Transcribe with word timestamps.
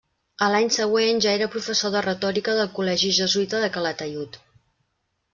A 0.43 0.45
l'any 0.51 0.69
següent 0.75 1.19
ja 1.25 1.33
era 1.39 1.47
professor 1.55 1.93
de 1.95 2.01
Retòrica 2.05 2.55
del 2.59 2.71
col·legi 2.77 3.11
jesuïta 3.19 3.61
de 3.65 3.69
Calataiud. 3.77 4.41